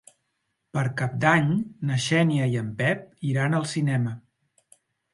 [0.77, 1.53] Per Cap d'Any
[1.91, 4.19] na Xènia i en Pep iran al cinema.